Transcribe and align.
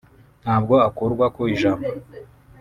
ntabwo 0.43 0.73
akurwa 0.87 1.25
ku 1.35 1.41
ijambo 1.53 1.87